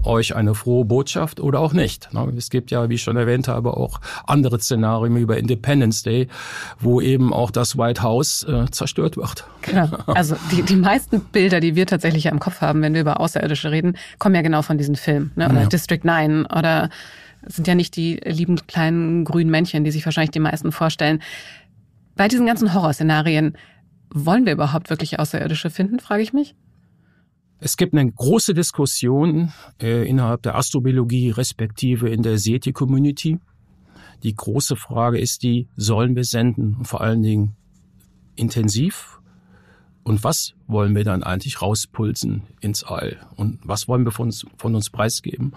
euch 0.04 0.36
eine 0.36 0.54
frohe 0.54 0.86
Botschaft 0.86 1.40
oder 1.40 1.60
auch 1.60 1.74
nicht. 1.74 2.10
Es 2.38 2.50
gibt 2.50 2.70
ja, 2.72 2.88
wie 2.88 2.96
ich 2.96 3.02
schon 3.02 3.18
erwähnt 3.18 3.48
habe, 3.48 3.76
auch 3.76 4.00
andere 4.28 4.60
Szenarien 4.60 5.18
über 5.18 5.38
Independence 5.38 6.04
Day, 6.04 6.28
wo 6.80 7.02
eben 7.02 7.34
auch 7.34 7.50
das 7.50 7.78
White 7.78 8.04
House 8.04 8.44
äh, 8.44 8.70
zerstört 8.72 9.18
wird. 9.18 9.46
Genau. 9.64 9.90
Also 10.16 10.36
die, 10.52 10.62
die 10.62 10.76
meisten 10.76 11.22
Bilder, 11.22 11.60
die 11.60 11.76
wir 11.76 11.88
tatsächlich 11.88 12.26
ja 12.26 12.32
im 12.32 12.40
Kopf 12.40 12.62
haben, 12.62 12.82
wenn 12.84 12.94
wir 12.94 13.02
über 13.02 13.20
Außerirdische 13.20 13.72
reden, 13.72 13.98
kommen 14.20 14.36
ja 14.36 14.42
genau 14.42 14.62
von 14.62 14.78
diesen 14.78 14.96
Filmen. 14.96 15.32
Ne? 15.36 15.50
Oder 15.50 15.62
ja. 15.62 15.68
District 15.68 16.02
9 16.04 16.46
oder 16.46 16.90
sind 17.48 17.68
ja 17.68 17.74
nicht 17.74 17.96
die 17.96 18.22
lieben 18.24 18.56
kleinen 18.68 19.26
grünen 19.26 19.50
Männchen, 19.50 19.84
die 19.84 19.92
sich 19.92 20.06
wahrscheinlich 20.06 20.32
die 20.32 20.40
meisten 20.40 20.72
vorstellen. 20.72 21.22
Bei 22.16 22.28
diesen 22.28 22.46
ganzen 22.46 22.74
Horrorszenarien, 22.74 23.58
wollen 24.14 24.46
wir 24.46 24.54
überhaupt 24.54 24.90
wirklich 24.90 25.20
Außerirdische 25.20 25.70
finden, 25.70 26.00
frage 26.00 26.22
ich 26.22 26.34
mich. 26.34 26.56
Es 27.60 27.78
gibt 27.78 27.94
eine 27.94 28.12
große 28.12 28.54
Diskussion 28.54 29.52
äh, 29.82 30.08
innerhalb 30.08 30.44
der 30.44 30.56
Astrobiologie 30.56 31.32
respektive 31.32 32.10
in 32.10 32.22
der 32.22 32.38
SETI-Community. 32.38 33.40
Die 34.22 34.36
große 34.36 34.76
Frage 34.76 35.20
ist 35.20 35.44
die, 35.44 35.68
sollen 35.76 36.16
wir 36.16 36.26
senden? 36.26 36.76
Und 36.76 36.88
vor 36.88 37.02
allen 37.02 37.22
Dingen 37.24 37.56
intensiv. 38.36 39.20
Und 40.04 40.24
was 40.24 40.54
wollen 40.68 40.96
wir 40.96 41.06
dann 41.06 41.24
eigentlich 41.24 41.62
rauspulsen 41.62 42.44
ins 42.60 42.84
All? 42.84 43.18
Und 43.36 43.60
was 43.64 43.88
wollen 43.88 44.04
wir 44.04 44.12
von 44.12 44.28
uns, 44.28 44.46
von 44.58 44.76
uns 44.76 44.90
preisgeben? 44.90 45.54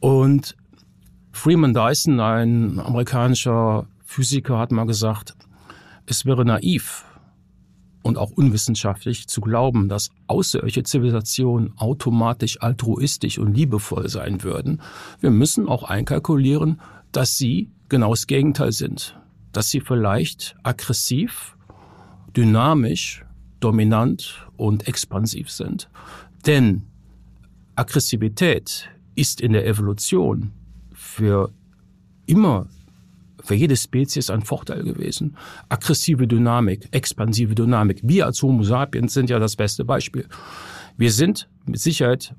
Und 0.00 0.56
Freeman 1.32 1.74
Dyson, 1.74 2.18
ein 2.20 2.80
amerikanischer 2.80 3.86
Physiker, 4.04 4.58
hat 4.58 4.72
mal 4.72 4.86
gesagt, 4.86 5.36
es 6.06 6.24
wäre 6.24 6.44
naiv, 6.44 7.04
und 8.10 8.18
auch 8.18 8.32
unwissenschaftlich 8.32 9.28
zu 9.28 9.40
glauben, 9.40 9.88
dass 9.88 10.10
außerirdische 10.26 10.82
Zivilisationen 10.82 11.72
automatisch 11.76 12.60
altruistisch 12.60 13.38
und 13.38 13.54
liebevoll 13.54 14.08
sein 14.08 14.42
würden. 14.42 14.82
Wir 15.20 15.30
müssen 15.30 15.68
auch 15.68 15.84
einkalkulieren, 15.84 16.80
dass 17.12 17.38
sie 17.38 17.70
genau 17.88 18.10
das 18.10 18.26
Gegenteil 18.26 18.72
sind. 18.72 19.16
Dass 19.52 19.70
sie 19.70 19.80
vielleicht 19.80 20.56
aggressiv, 20.64 21.56
dynamisch, 22.36 23.24
dominant 23.60 24.46
und 24.56 24.88
expansiv 24.88 25.48
sind. 25.48 25.88
Denn 26.46 26.82
Aggressivität 27.76 28.88
ist 29.14 29.40
in 29.40 29.52
der 29.52 29.68
Evolution 29.68 30.50
für 30.92 31.52
immer 32.26 32.66
für 33.44 33.54
jede 33.54 33.76
Spezies 33.76 34.30
ein 34.30 34.42
Vorteil 34.42 34.82
gewesen. 34.82 35.36
Aggressive 35.68 36.26
Dynamik, 36.26 36.88
expansive 36.90 37.54
Dynamik. 37.54 38.00
Wir 38.02 38.26
als 38.26 38.42
Homo 38.42 38.62
sapiens 38.62 39.14
sind 39.14 39.30
ja 39.30 39.38
das 39.38 39.56
beste 39.56 39.84
Beispiel. 39.84 40.26
Wir 40.96 41.12
sind 41.12 41.48
mit 41.66 41.80
Sicherheit, 41.80 42.34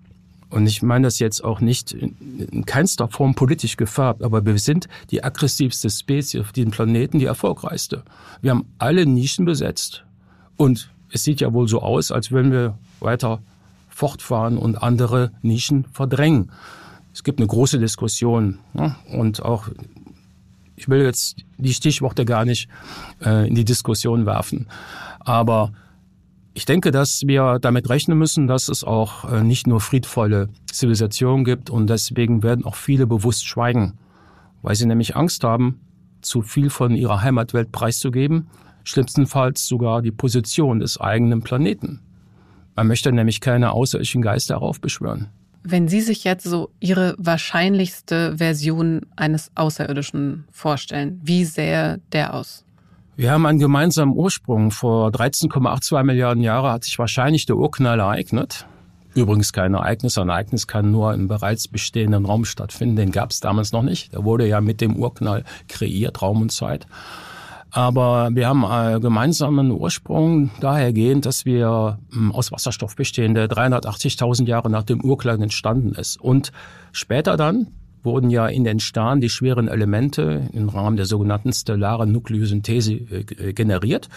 und 0.49 0.67
ich 0.67 0.81
meine 0.81 1.07
das 1.07 1.19
jetzt 1.19 1.43
auch 1.43 1.61
nicht 1.61 1.93
in 1.93 2.65
keinster 2.65 3.07
Form 3.07 3.35
politisch 3.35 3.77
gefärbt, 3.77 4.21
aber 4.21 4.45
wir 4.45 4.59
sind 4.59 4.89
die 5.09 5.23
aggressivste 5.23 5.89
Spezies 5.89 6.41
auf 6.41 6.51
diesem 6.51 6.71
Planeten, 6.71 7.19
die 7.19 7.25
erfolgreichste. 7.25 8.03
Wir 8.41 8.51
haben 8.51 8.65
alle 8.77 9.05
Nischen 9.05 9.45
besetzt. 9.45 10.03
Und 10.57 10.91
es 11.09 11.23
sieht 11.23 11.39
ja 11.39 11.53
wohl 11.53 11.67
so 11.67 11.81
aus, 11.81 12.11
als 12.11 12.31
würden 12.31 12.51
wir 12.51 12.77
weiter 12.99 13.41
fortfahren 13.89 14.57
und 14.57 14.83
andere 14.83 15.31
Nischen 15.41 15.85
verdrängen. 15.91 16.51
Es 17.13 17.23
gibt 17.23 17.39
eine 17.39 17.47
große 17.47 17.79
Diskussion 17.79 18.59
ja, 18.73 18.97
und 19.11 19.43
auch 19.43 19.69
ich 20.81 20.89
will 20.89 21.03
jetzt 21.03 21.35
die 21.59 21.75
Stichworte 21.75 22.25
gar 22.25 22.43
nicht 22.43 22.67
äh, 23.23 23.47
in 23.47 23.53
die 23.53 23.65
Diskussion 23.65 24.25
werfen. 24.25 24.67
Aber 25.19 25.73
ich 26.55 26.65
denke, 26.65 26.89
dass 26.89 27.21
wir 27.27 27.59
damit 27.59 27.87
rechnen 27.87 28.17
müssen, 28.17 28.47
dass 28.47 28.67
es 28.67 28.83
auch 28.83 29.31
äh, 29.31 29.43
nicht 29.43 29.67
nur 29.67 29.79
friedvolle 29.79 30.49
Zivilisationen 30.71 31.45
gibt 31.45 31.69
und 31.69 31.87
deswegen 31.87 32.41
werden 32.41 32.65
auch 32.65 32.73
viele 32.73 33.05
bewusst 33.05 33.45
schweigen, 33.45 33.99
weil 34.63 34.73
sie 34.73 34.87
nämlich 34.87 35.15
Angst 35.15 35.43
haben, 35.43 35.81
zu 36.21 36.41
viel 36.41 36.71
von 36.71 36.95
ihrer 36.95 37.21
Heimatwelt 37.21 37.71
preiszugeben, 37.71 38.47
schlimmstenfalls 38.83 39.67
sogar 39.67 40.01
die 40.01 40.11
Position 40.11 40.79
des 40.79 40.99
eigenen 40.99 41.43
Planeten. 41.43 41.99
Man 42.75 42.87
möchte 42.87 43.11
nämlich 43.11 43.39
keine 43.39 43.71
außerirdischen 43.73 44.23
Geister 44.23 44.55
heraufbeschwören. 44.55 45.29
Wenn 45.63 45.87
Sie 45.87 46.01
sich 46.01 46.23
jetzt 46.23 46.43
so 46.43 46.71
Ihre 46.79 47.15
wahrscheinlichste 47.17 48.37
Version 48.37 49.01
eines 49.15 49.51
Außerirdischen 49.55 50.45
vorstellen, 50.51 51.21
wie 51.23 51.45
sähe 51.45 51.99
der 52.11 52.33
aus? 52.33 52.65
Wir 53.15 53.31
haben 53.31 53.45
einen 53.45 53.59
gemeinsamen 53.59 54.15
Ursprung. 54.15 54.71
Vor 54.71 55.09
13,82 55.09 56.03
Milliarden 56.03 56.41
Jahren 56.41 56.71
hat 56.71 56.83
sich 56.85 56.97
wahrscheinlich 56.97 57.45
der 57.45 57.57
Urknall 57.57 57.99
ereignet. 57.99 58.65
Übrigens 59.13 59.51
kein 59.53 59.73
Ereignis. 59.73 60.17
Ein 60.17 60.29
Ereignis 60.29 60.67
kann 60.67 60.89
nur 60.89 61.13
im 61.13 61.27
bereits 61.27 61.67
bestehenden 61.67 62.25
Raum 62.25 62.45
stattfinden. 62.45 62.95
Den 62.95 63.11
gab 63.11 63.31
es 63.31 63.39
damals 63.39 63.73
noch 63.73 63.83
nicht. 63.83 64.13
Der 64.13 64.23
wurde 64.23 64.47
ja 64.47 64.61
mit 64.61 64.81
dem 64.81 64.95
Urknall 64.95 65.43
kreiert, 65.67 66.21
Raum 66.21 66.41
und 66.41 66.51
Zeit. 66.51 66.87
Aber 67.71 68.29
wir 68.33 68.47
haben 68.47 68.65
einen 68.65 68.99
gemeinsamen 68.99 69.71
Ursprung 69.71 70.51
dahergehend, 70.59 71.25
dass 71.25 71.45
wir 71.45 71.99
hm, 72.11 72.33
aus 72.33 72.51
Wasserstoff 72.51 72.97
bestehen, 72.97 73.33
der 73.33 73.49
380.000 73.49 74.45
Jahre 74.45 74.69
nach 74.69 74.83
dem 74.83 75.01
Urknall 75.01 75.41
entstanden 75.41 75.93
ist. 75.93 76.19
Und 76.19 76.51
später 76.91 77.37
dann 77.37 77.67
wurden 78.03 78.29
ja 78.29 78.47
in 78.47 78.65
den 78.65 78.79
Sternen 78.79 79.21
die 79.21 79.29
schweren 79.29 79.69
Elemente 79.69 80.49
im 80.51 80.67
Rahmen 80.67 80.97
der 80.97 81.05
sogenannten 81.05 81.53
stellaren 81.53 82.11
Nukleosynthese 82.11 82.93
äh, 82.93 83.53
generiert, 83.53 84.09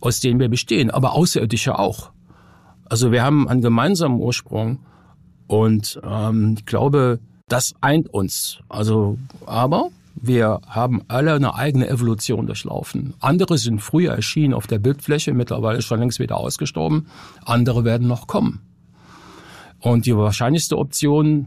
aus 0.00 0.20
denen 0.20 0.38
wir 0.38 0.48
bestehen, 0.48 0.90
aber 0.90 1.14
außerirdische 1.14 1.78
auch. 1.78 2.10
Also 2.84 3.12
wir 3.12 3.22
haben 3.22 3.48
einen 3.48 3.62
gemeinsamen 3.62 4.20
Ursprung 4.20 4.80
und 5.46 6.00
ähm, 6.04 6.56
ich 6.58 6.66
glaube, 6.66 7.20
das 7.48 7.72
eint 7.80 8.12
uns. 8.12 8.58
Also, 8.68 9.16
aber 9.46 9.90
wir 10.22 10.60
haben 10.66 11.02
alle 11.08 11.34
eine 11.34 11.54
eigene 11.54 11.88
Evolution 11.88 12.46
durchlaufen. 12.46 13.14
Andere 13.20 13.56
sind 13.58 13.80
früher 13.80 14.12
erschienen 14.12 14.54
auf 14.54 14.66
der 14.66 14.78
Bildfläche, 14.78 15.32
mittlerweile 15.32 15.80
schon 15.82 16.00
längst 16.00 16.18
wieder 16.18 16.36
ausgestorben. 16.36 17.06
Andere 17.44 17.84
werden 17.84 18.06
noch 18.06 18.26
kommen. 18.26 18.60
Und 19.78 20.04
die 20.04 20.16
wahrscheinlichste 20.16 20.76
Option 20.76 21.46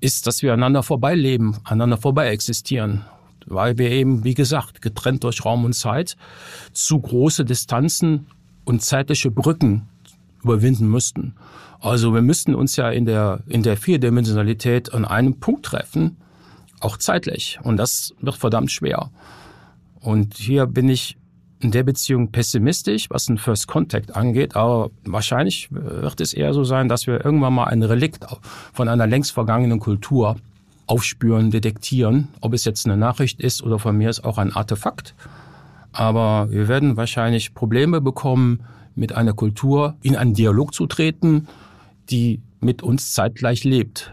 ist, 0.00 0.26
dass 0.26 0.42
wir 0.42 0.52
aneinander 0.52 0.82
vorbeileben, 0.82 1.56
aneinander 1.64 1.96
vorbei 1.96 2.28
existieren. 2.28 3.04
Weil 3.46 3.78
wir 3.78 3.90
eben, 3.90 4.24
wie 4.24 4.34
gesagt, 4.34 4.80
getrennt 4.80 5.24
durch 5.24 5.44
Raum 5.44 5.64
und 5.64 5.74
Zeit 5.74 6.16
zu 6.72 7.00
große 7.00 7.44
Distanzen 7.44 8.26
und 8.64 8.82
zeitliche 8.82 9.30
Brücken 9.30 9.88
überwinden 10.42 10.88
müssten. 10.88 11.34
Also 11.80 12.14
wir 12.14 12.22
müssten 12.22 12.54
uns 12.54 12.76
ja 12.76 12.90
in 12.90 13.04
der, 13.06 13.40
in 13.46 13.62
der 13.62 13.76
Vierdimensionalität 13.76 14.94
an 14.94 15.04
einem 15.04 15.40
Punkt 15.40 15.66
treffen, 15.66 16.16
auch 16.80 16.96
zeitlich. 16.96 17.58
Und 17.62 17.76
das 17.76 18.14
wird 18.20 18.36
verdammt 18.36 18.70
schwer. 18.70 19.10
Und 20.00 20.34
hier 20.34 20.66
bin 20.66 20.88
ich 20.88 21.16
in 21.60 21.70
der 21.70 21.82
Beziehung 21.82 22.30
pessimistisch, 22.30 23.08
was 23.08 23.26
den 23.26 23.38
First 23.38 23.68
Contact 23.68 24.14
angeht, 24.14 24.54
aber 24.54 24.90
wahrscheinlich 25.04 25.68
wird 25.70 26.20
es 26.20 26.34
eher 26.34 26.52
so 26.52 26.62
sein, 26.62 26.88
dass 26.88 27.06
wir 27.06 27.24
irgendwann 27.24 27.54
mal 27.54 27.64
ein 27.64 27.82
Relikt 27.82 28.26
von 28.74 28.88
einer 28.88 29.06
längst 29.06 29.32
vergangenen 29.32 29.80
Kultur 29.80 30.36
aufspüren, 30.86 31.50
detektieren, 31.50 32.28
ob 32.40 32.52
es 32.52 32.66
jetzt 32.66 32.84
eine 32.84 32.98
Nachricht 32.98 33.40
ist 33.40 33.62
oder 33.62 33.78
von 33.78 33.96
mir 33.96 34.10
ist 34.10 34.24
auch 34.24 34.36
ein 34.36 34.52
Artefakt. 34.52 35.14
Aber 35.92 36.50
wir 36.50 36.68
werden 36.68 36.98
wahrscheinlich 36.98 37.54
Probleme 37.54 38.02
bekommen, 38.02 38.64
mit 38.94 39.12
einer 39.12 39.32
Kultur 39.32 39.96
in 40.02 40.16
einen 40.16 40.34
Dialog 40.34 40.74
zu 40.74 40.86
treten, 40.86 41.48
die 42.10 42.42
mit 42.60 42.82
uns 42.82 43.12
zeitgleich 43.12 43.64
lebt. 43.64 44.12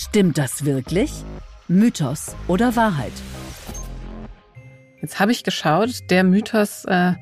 Stimmt 0.00 0.38
das 0.38 0.64
wirklich? 0.64 1.12
Mythos 1.68 2.34
oder 2.48 2.74
Wahrheit? 2.74 3.12
Jetzt 5.02 5.20
habe 5.20 5.30
ich 5.30 5.44
geschaut, 5.44 5.90
der 6.08 6.24
Mythos 6.24 6.86
äh, 6.86 7.12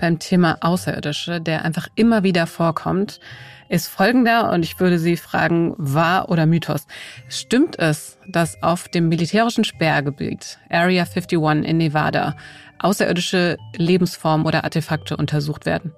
beim 0.00 0.18
Thema 0.18 0.56
Außerirdische, 0.62 1.42
der 1.42 1.62
einfach 1.62 1.88
immer 1.94 2.22
wieder 2.22 2.46
vorkommt, 2.46 3.20
ist 3.68 3.88
folgender 3.88 4.50
und 4.50 4.64
ich 4.64 4.80
würde 4.80 4.98
Sie 4.98 5.18
fragen, 5.18 5.74
wahr 5.76 6.30
oder 6.30 6.46
Mythos? 6.46 6.86
Stimmt 7.28 7.78
es, 7.78 8.16
dass 8.26 8.62
auf 8.62 8.88
dem 8.88 9.10
militärischen 9.10 9.64
Sperrgebiet 9.64 10.58
Area 10.70 11.04
51 11.04 11.68
in 11.68 11.76
Nevada 11.76 12.34
außerirdische 12.78 13.58
Lebensformen 13.76 14.46
oder 14.46 14.64
Artefakte 14.64 15.18
untersucht 15.18 15.66
werden? 15.66 15.92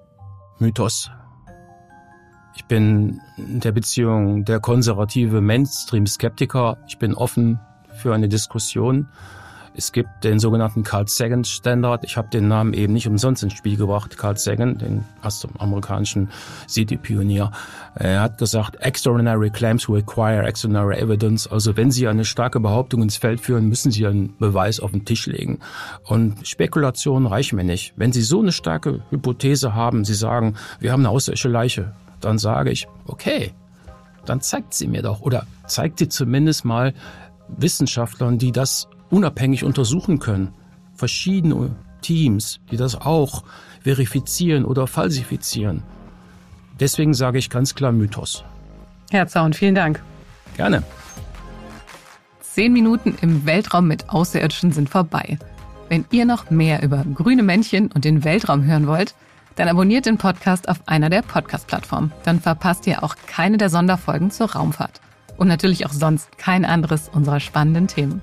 Mythos. 0.59 1.09
Ich 2.55 2.65
bin 2.65 3.21
in 3.37 3.59
der 3.59 3.73
Beziehung 3.73 4.45
der 4.45 4.59
konservative 4.59 5.41
Mainstream-Skeptiker. 5.41 6.77
Ich 6.87 6.97
bin 6.97 7.13
offen 7.13 7.59
für 7.93 8.13
eine 8.13 8.29
Diskussion. 8.29 9.07
Es 9.77 9.91
gibt 9.91 10.23
den 10.23 10.39
sogenannten 10.39 10.83
Carl 10.83 11.05
Sagan 11.09 11.43
Standard. 11.43 12.05
Ich 12.05 12.15
habe 12.15 12.29
den 12.29 12.47
Namen 12.47 12.73
eben 12.73 12.93
nicht 12.93 13.07
umsonst 13.07 13.43
ins 13.43 13.53
Spiel 13.53 13.75
gebracht. 13.75 14.17
Carl 14.17 14.37
Sagan, 14.37 14.77
den 14.77 15.03
amerikanischen 15.57 16.29
City-Pionier. 16.69 17.51
Er 17.95 18.21
hat 18.21 18.37
gesagt, 18.37 18.77
extraordinary 18.77 19.49
claims 19.49 19.89
require 19.89 20.43
extraordinary 20.43 20.95
evidence. 20.95 21.45
Also 21.45 21.75
wenn 21.75 21.91
Sie 21.91 22.07
eine 22.07 22.23
starke 22.23 22.61
Behauptung 22.61 23.01
ins 23.01 23.17
Feld 23.17 23.41
führen, 23.41 23.67
müssen 23.67 23.91
Sie 23.91 24.07
einen 24.07 24.37
Beweis 24.37 24.79
auf 24.79 24.91
den 24.91 25.03
Tisch 25.03 25.27
legen. 25.27 25.59
Und 26.05 26.47
Spekulationen 26.47 27.27
reichen 27.27 27.57
mir 27.57 27.65
nicht. 27.65 27.93
Wenn 27.97 28.13
Sie 28.13 28.21
so 28.21 28.39
eine 28.39 28.53
starke 28.53 29.01
Hypothese 29.09 29.75
haben, 29.75 30.05
Sie 30.05 30.15
sagen, 30.15 30.55
wir 30.79 30.93
haben 30.93 31.01
eine 31.01 31.09
außerirdische 31.09 31.49
Leiche, 31.49 31.91
dann 32.25 32.37
sage 32.37 32.71
ich, 32.71 32.87
okay, 33.05 33.53
dann 34.25 34.41
zeigt 34.41 34.73
sie 34.73 34.87
mir 34.87 35.01
doch 35.03 35.21
oder 35.21 35.45
zeigt 35.67 35.99
sie 35.99 36.09
zumindest 36.09 36.65
mal 36.65 36.93
Wissenschaftlern, 37.47 38.37
die 38.37 38.51
das 38.51 38.87
unabhängig 39.09 39.63
untersuchen 39.63 40.19
können. 40.19 40.53
Verschiedene 40.95 41.75
Teams, 42.01 42.59
die 42.71 42.77
das 42.77 42.99
auch 42.99 43.43
verifizieren 43.81 44.65
oder 44.65 44.87
falsifizieren. 44.87 45.83
Deswegen 46.79 47.13
sage 47.13 47.37
ich 47.37 47.49
ganz 47.49 47.75
klar 47.75 47.91
Mythos. 47.91 48.43
Herr 49.11 49.27
Zaun, 49.27 49.53
vielen 49.53 49.75
Dank. 49.75 50.01
Gerne. 50.57 50.83
Zehn 52.41 52.73
Minuten 52.73 53.17
im 53.21 53.45
Weltraum 53.45 53.87
mit 53.87 54.09
Außerirdischen 54.09 54.71
sind 54.71 54.89
vorbei. 54.89 55.37
Wenn 55.89 56.05
ihr 56.11 56.25
noch 56.25 56.49
mehr 56.49 56.81
über 56.81 57.05
grüne 57.13 57.43
Männchen 57.43 57.91
und 57.91 58.05
den 58.05 58.23
Weltraum 58.23 58.63
hören 58.63 58.87
wollt, 58.87 59.13
dann 59.55 59.67
abonniert 59.67 60.05
den 60.05 60.17
Podcast 60.17 60.69
auf 60.69 60.79
einer 60.85 61.09
der 61.09 61.21
Podcast-Plattformen. 61.21 62.11
Dann 62.23 62.41
verpasst 62.41 62.87
ihr 62.87 63.03
auch 63.03 63.15
keine 63.27 63.57
der 63.57 63.69
Sonderfolgen 63.69 64.31
zur 64.31 64.51
Raumfahrt. 64.51 65.01
Und 65.37 65.47
natürlich 65.47 65.85
auch 65.85 65.93
sonst 65.93 66.37
kein 66.37 66.65
anderes 66.65 67.09
unserer 67.09 67.39
spannenden 67.39 67.87
Themen. 67.87 68.21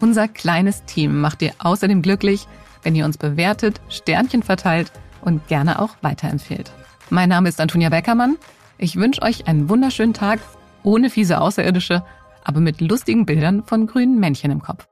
Unser 0.00 0.28
kleines 0.28 0.84
Team 0.84 1.20
macht 1.20 1.42
ihr 1.42 1.52
außerdem 1.58 2.02
glücklich, 2.02 2.46
wenn 2.82 2.94
ihr 2.94 3.04
uns 3.04 3.18
bewertet, 3.18 3.80
Sternchen 3.88 4.42
verteilt 4.42 4.92
und 5.22 5.46
gerne 5.48 5.80
auch 5.80 5.96
weiterempfehlt. 6.02 6.70
Mein 7.10 7.28
Name 7.28 7.48
ist 7.48 7.60
Antonia 7.60 7.88
Beckermann. 7.88 8.36
Ich 8.78 8.96
wünsche 8.96 9.22
euch 9.22 9.46
einen 9.46 9.68
wunderschönen 9.68 10.14
Tag 10.14 10.40
ohne 10.82 11.10
fiese 11.10 11.40
Außerirdische, 11.40 12.04
aber 12.44 12.60
mit 12.60 12.80
lustigen 12.80 13.24
Bildern 13.24 13.64
von 13.64 13.86
grünen 13.86 14.20
Männchen 14.20 14.50
im 14.50 14.60
Kopf. 14.60 14.86